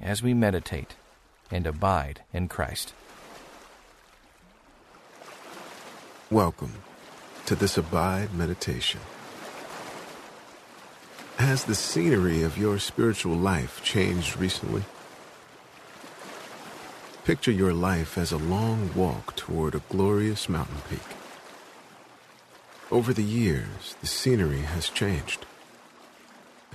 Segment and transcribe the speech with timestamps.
[0.00, 0.94] as we meditate
[1.50, 2.92] and abide in Christ.
[6.30, 6.74] Welcome
[7.46, 9.00] to this Abide meditation.
[11.36, 14.82] Has the scenery of your spiritual life changed recently?
[17.24, 21.00] Picture your life as a long walk toward a glorious mountain peak.
[22.90, 25.46] Over the years, the scenery has changed.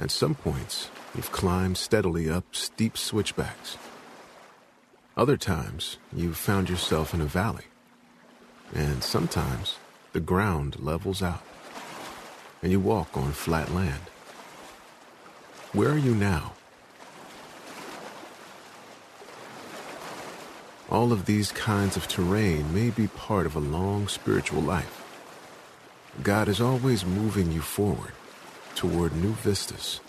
[0.01, 3.77] At some points, you've climbed steadily up steep switchbacks.
[5.17, 7.65] Other times, you've found yourself in a valley.
[8.73, 9.75] And sometimes,
[10.13, 11.43] the ground levels out,
[12.63, 14.03] and you walk on flat land.
[15.73, 16.53] Where are you now?
[20.89, 25.03] All of these kinds of terrain may be part of a long spiritual life.
[26.23, 28.13] God is always moving you forward
[28.79, 29.99] toward new vistas.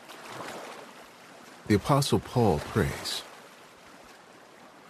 [1.66, 3.24] The Apostle Paul prays,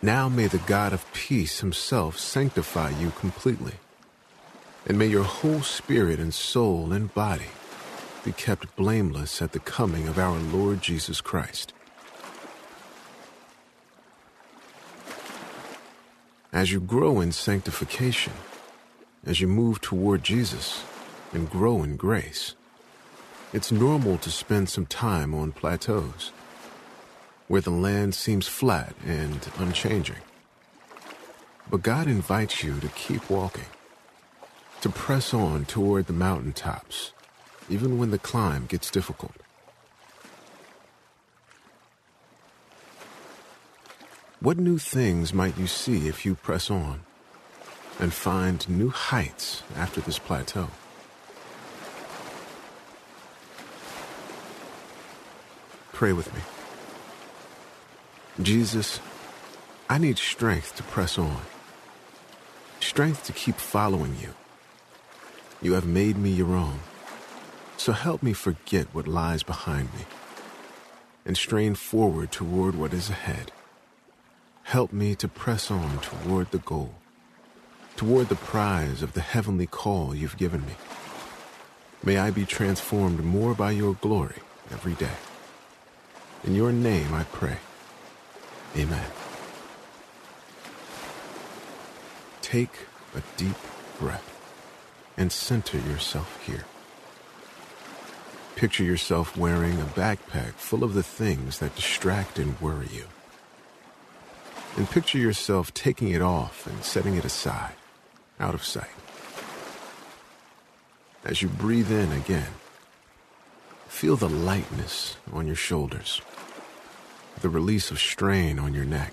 [0.03, 3.77] Now may the God of peace himself sanctify you completely,
[4.87, 7.53] and may your whole spirit and soul and body
[8.23, 11.73] be kept blameless at the coming of our Lord Jesus Christ.
[16.53, 18.35] As you grow in sanctification,
[19.25, 20.85] as you move toward Jesus
[21.33, 22.55] and grow in grace,
[23.53, 26.33] it's normal to spend some time on plateaus
[27.49, 30.23] where the land seems flat and unchanging.
[31.69, 33.67] But God invites you to keep walking,
[34.83, 37.13] to press on toward the mountaintops,
[37.69, 39.35] even when the climb gets difficult.
[44.39, 47.01] What new things might you see if you press on
[47.99, 50.69] and find new heights after this plateau?
[56.01, 56.41] Pray with me.
[58.43, 59.01] Jesus,
[59.91, 61.43] I need strength to press on,
[62.81, 64.33] strength to keep following you.
[65.61, 66.81] You have made me your own,
[67.77, 70.07] so help me forget what lies behind me
[71.27, 73.53] and strain forward toward what is ahead.
[74.63, 76.95] Help me to press on toward the goal,
[77.97, 80.77] toward the prize of the heavenly call you've given me.
[82.03, 84.41] May I be transformed more by your glory
[84.73, 85.19] every day.
[86.45, 87.59] In your name I pray.
[88.77, 89.11] Amen.
[92.41, 93.57] Take a deep
[93.99, 94.27] breath
[95.17, 96.65] and center yourself here.
[98.57, 103.05] Picture yourself wearing a backpack full of the things that distract and worry you.
[104.77, 107.75] And picture yourself taking it off and setting it aside,
[108.39, 108.89] out of sight.
[111.25, 112.55] As you breathe in again,
[113.89, 116.23] feel the lightness on your shoulders
[117.41, 119.13] the release of strain on your neck,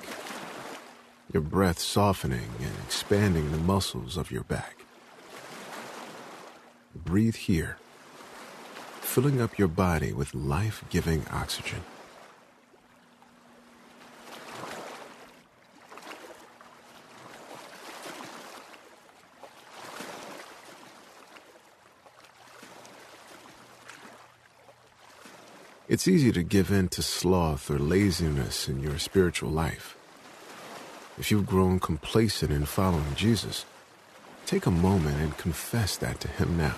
[1.33, 4.85] your breath softening and expanding the muscles of your back.
[6.95, 7.77] Breathe here,
[9.01, 11.81] filling up your body with life giving oxygen.
[25.89, 29.95] It's easy to give in to sloth or laziness in your spiritual life.
[31.17, 33.63] If you've grown complacent in following Jesus,
[34.45, 36.75] take a moment and confess that to Him now.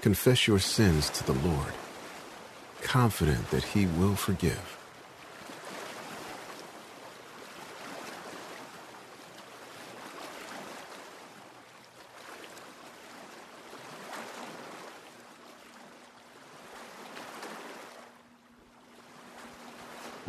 [0.00, 1.74] Confess your sins to the Lord,
[2.80, 4.78] confident that He will forgive.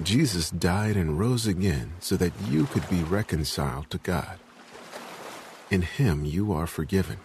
[0.03, 4.38] Jesus died and rose again so that you could be reconciled to God.
[5.71, 7.17] In Him you are forgiven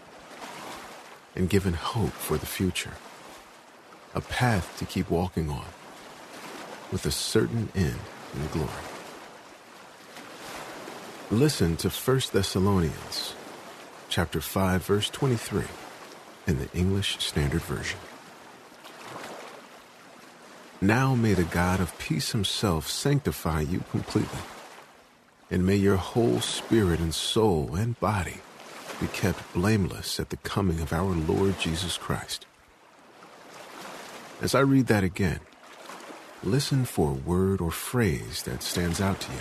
[1.35, 2.95] and given hope for the future,
[4.15, 5.67] a path to keep walking on
[6.93, 7.99] with a certain end
[8.35, 8.69] in glory.
[11.31, 13.35] Listen to 1 Thessalonians
[14.09, 15.65] chapter 5 verse 23
[16.47, 17.99] in the English Standard Version.
[20.81, 24.39] Now may the God of peace himself sanctify you completely.
[25.51, 28.39] And may your whole spirit and soul and body
[29.01, 32.47] be kept blameless at the coming of our Lord Jesus Christ.
[34.41, 35.41] As I read that again,
[36.45, 39.41] listen for a word or phrase that stands out to you.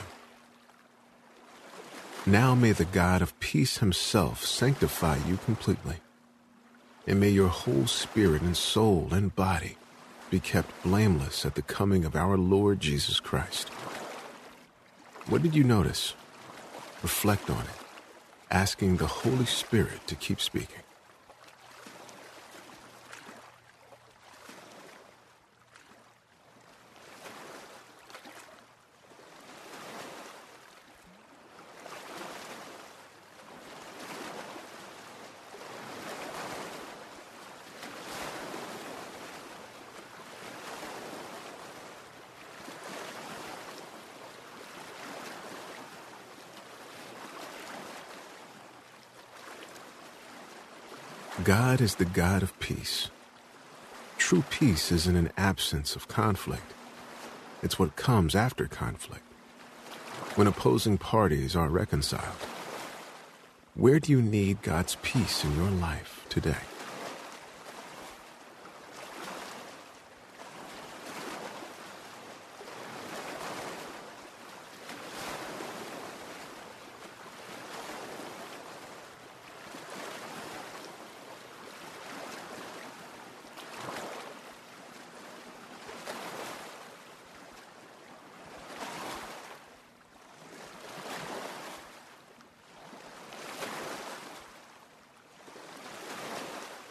[2.26, 5.98] Now may the God of peace himself sanctify you completely.
[7.06, 9.78] And may your whole spirit and soul and body
[10.30, 13.70] be kept blameless at the coming of our Lord Jesus Christ.
[15.28, 16.14] What did you notice?
[17.02, 17.80] Reflect on it,
[18.52, 20.87] asking the Holy Spirit to keep speaking.
[51.44, 53.10] God is the God of peace.
[54.18, 56.74] True peace isn't an absence of conflict.
[57.62, 59.24] It's what comes after conflict.
[60.34, 62.42] When opposing parties are reconciled.
[63.76, 66.66] Where do you need God's peace in your life today?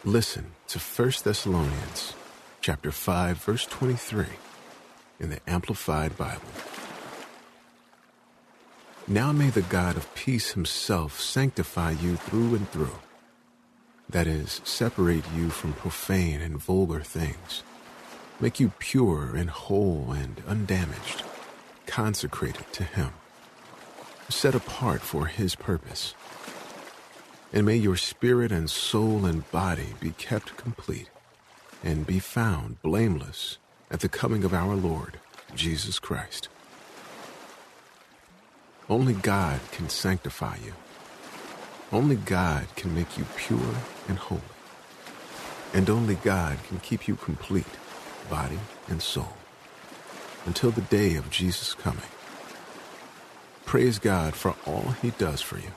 [0.07, 2.13] Listen to 1 Thessalonians
[2.61, 4.23] chapter 5 verse 23
[5.19, 6.47] in the Amplified Bible.
[9.05, 12.99] Now may the God of peace himself sanctify you through and through.
[14.09, 17.63] That is, separate you from profane and vulgar things.
[18.39, 21.23] Make you pure and whole and undamaged,
[21.85, 23.11] consecrated to him,
[24.29, 26.13] set apart for his purpose
[27.53, 31.09] and may your spirit and soul and body be kept complete
[31.83, 33.57] and be found blameless
[33.89, 35.19] at the coming of our Lord
[35.55, 36.49] Jesus Christ.
[38.89, 40.73] Only God can sanctify you.
[41.91, 43.75] Only God can make you pure
[44.07, 44.41] and holy.
[45.73, 47.65] And only God can keep you complete,
[48.29, 49.33] body and soul,
[50.45, 52.01] until the day of Jesus' coming.
[53.65, 55.71] Praise God for all he does for you.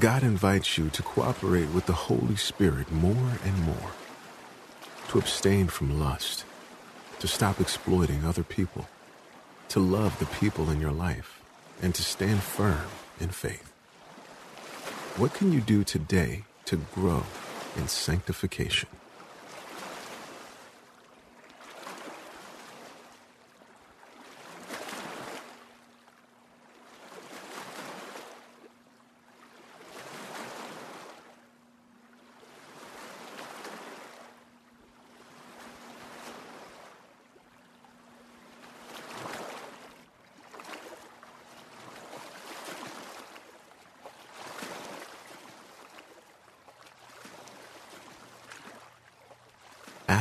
[0.00, 3.90] God invites you to cooperate with the Holy Spirit more and more,
[5.08, 6.44] to abstain from lust,
[7.18, 8.86] to stop exploiting other people,
[9.70, 11.40] to love the people in your life,
[11.82, 12.86] and to stand firm
[13.18, 13.72] in faith.
[15.16, 17.24] What can you do today to grow
[17.76, 18.88] in sanctification?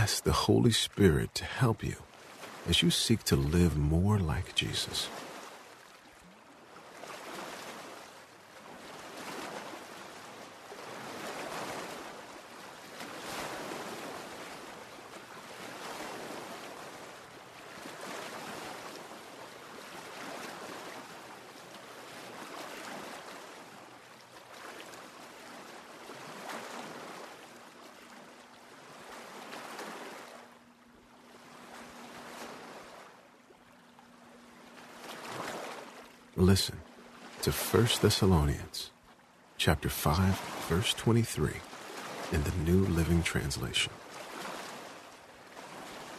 [0.07, 1.97] Ask the Holy Spirit to help you
[2.65, 5.09] as you seek to live more like Jesus.
[36.37, 36.77] Listen
[37.41, 38.91] to 1 Thessalonians
[39.57, 40.39] chapter 5
[40.69, 41.49] verse 23
[42.31, 43.91] in the New Living Translation.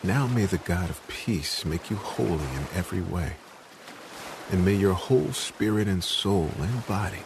[0.02, 3.34] Now may the God of peace make you holy in every way,
[4.50, 7.22] and may your whole spirit and soul and body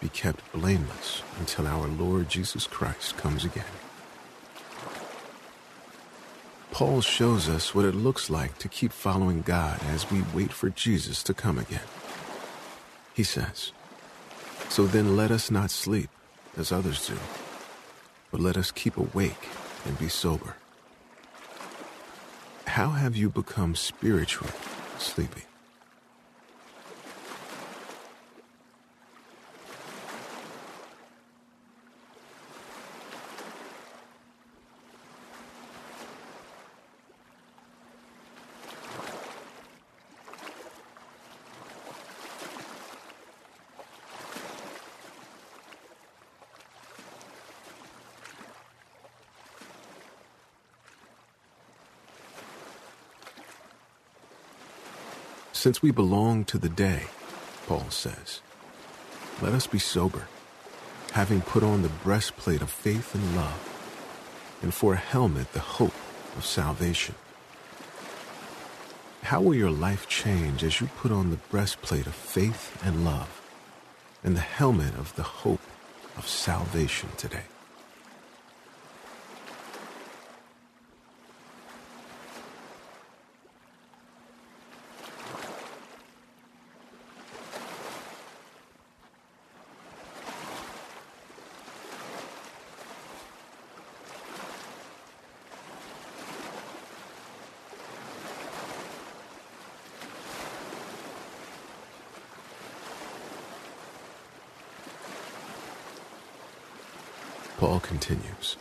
[0.00, 3.64] be kept blameless until our Lord Jesus Christ comes again.
[6.72, 10.68] Paul shows us what it looks like to keep following God as we wait for
[10.68, 11.80] Jesus to come again.
[13.18, 13.72] He says,
[14.68, 16.08] So then let us not sleep
[16.56, 17.18] as others do,
[18.30, 19.48] but let us keep awake
[19.84, 20.54] and be sober.
[22.68, 24.52] How have you become spiritually
[24.98, 25.46] sleepy?
[55.58, 57.06] Since we belong to the day,
[57.66, 58.42] Paul says,
[59.42, 60.28] let us be sober,
[61.14, 65.96] having put on the breastplate of faith and love, and for a helmet the hope
[66.36, 67.16] of salvation.
[69.22, 73.42] How will your life change as you put on the breastplate of faith and love,
[74.22, 75.66] and the helmet of the hope
[76.16, 77.46] of salvation today?
[107.58, 108.56] Paul continues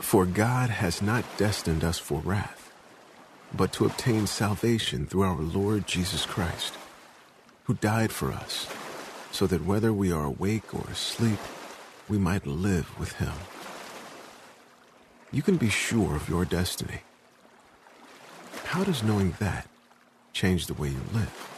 [0.00, 2.72] For God has not destined us for wrath,
[3.56, 6.74] but to obtain salvation through our Lord Jesus Christ,
[7.64, 8.66] who died for us,
[9.30, 11.38] so that whether we are awake or asleep,
[12.08, 13.34] we might live with him.
[15.30, 17.02] You can be sure of your destiny.
[18.64, 19.68] How does knowing that
[20.32, 21.53] change the way you live?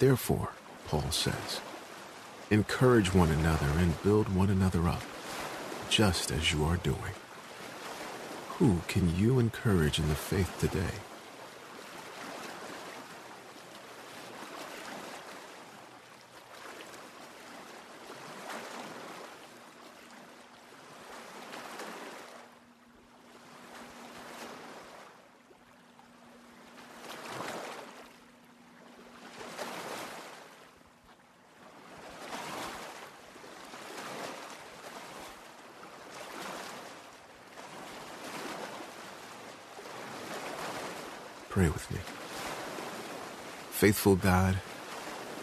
[0.00, 0.52] Therefore,
[0.88, 1.60] Paul says,
[2.50, 5.02] encourage one another and build one another up,
[5.90, 7.12] just as you are doing.
[8.56, 10.94] Who can you encourage in the faith today?
[41.50, 41.98] Pray with me.
[43.70, 44.58] Faithful God,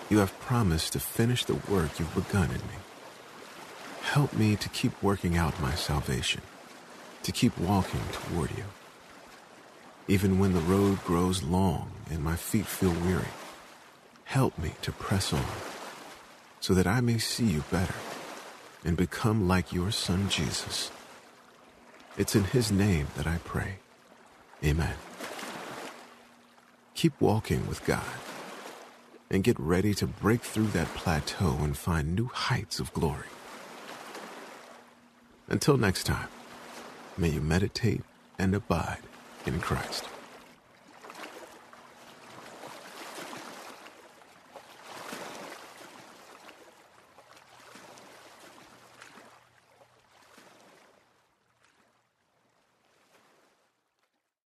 [0.10, 2.80] you have promised to finish the work you've begun in me.
[4.04, 6.42] Help me to keep working out my salvation,
[7.24, 8.64] to keep walking toward you.
[10.08, 13.34] Even when the road grows long and my feet feel weary,
[14.24, 15.44] help me to press on
[16.62, 17.96] so that I may see you better
[18.86, 20.90] and become like your Son Jesus.
[22.18, 23.80] It's in his name that I pray.
[24.64, 24.96] Amen.
[26.98, 28.02] Keep walking with God
[29.30, 33.30] and get ready to break through that plateau and find new heights of glory.
[35.48, 36.28] Until next time,
[37.16, 38.02] may you meditate
[38.40, 39.04] and abide
[39.46, 40.06] in Christ.